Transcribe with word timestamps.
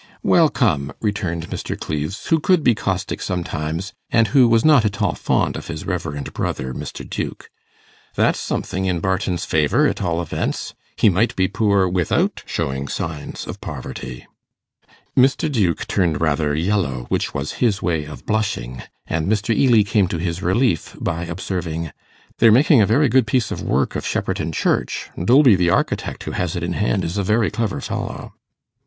'Well, 0.23 0.49
come,' 0.49 0.91
returned 0.99 1.51
Mr. 1.51 1.79
Cleves, 1.79 2.25
who 2.29 2.39
could 2.39 2.63
be 2.63 2.73
caustic 2.73 3.21
sometimes, 3.21 3.93
and 4.09 4.29
who 4.29 4.47
was 4.47 4.65
not 4.65 4.83
at 4.83 4.99
all 4.99 5.13
fond 5.13 5.55
of 5.55 5.67
his 5.67 5.85
reverend 5.85 6.33
brother, 6.33 6.73
Mr. 6.73 7.07
Duke, 7.07 7.51
'that's 8.15 8.39
something 8.39 8.85
in 8.85 8.99
Barton's 8.99 9.45
favour 9.45 9.85
at 9.85 10.01
all 10.01 10.19
events. 10.19 10.73
He 10.95 11.07
might 11.09 11.35
be 11.35 11.47
poor 11.47 11.87
without 11.87 12.41
showing 12.47 12.87
signs 12.87 13.45
of 13.45 13.61
poverty.' 13.61 14.25
Mr. 15.15 15.51
Duke 15.51 15.85
turned 15.87 16.19
rather 16.19 16.55
yellow, 16.55 17.05
which 17.09 17.35
was 17.35 17.51
his 17.61 17.83
way 17.83 18.05
of 18.05 18.25
blushing, 18.25 18.81
and 19.05 19.27
Mr. 19.31 19.55
Ely 19.55 19.83
came 19.83 20.07
to 20.07 20.17
his 20.17 20.41
relief 20.41 20.97
by 20.99 21.25
observing, 21.25 21.91
'They're 22.39 22.51
making 22.51 22.81
a 22.81 22.87
very 22.87 23.07
good 23.07 23.27
piece 23.27 23.51
of 23.51 23.61
work 23.61 23.95
of 23.95 24.03
Shepperton 24.07 24.51
Church. 24.51 25.11
Dolby, 25.23 25.55
the 25.55 25.69
architect, 25.69 26.23
who 26.23 26.31
has 26.31 26.55
it 26.55 26.63
in 26.63 26.73
hand, 26.73 27.05
is 27.05 27.19
a 27.19 27.23
very 27.23 27.51
clever 27.51 27.79
fellow. 27.79 28.33